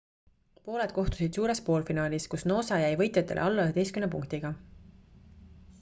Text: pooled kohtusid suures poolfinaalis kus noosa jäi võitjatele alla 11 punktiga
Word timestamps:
pooled 0.67 0.93
kohtusid 0.95 1.37
suures 1.39 1.61
poolfinaalis 1.67 2.25
kus 2.33 2.47
noosa 2.53 2.81
jäi 2.85 2.97
võitjatele 3.03 3.45
alla 3.49 3.69
11 3.77 4.09
punktiga 4.17 4.53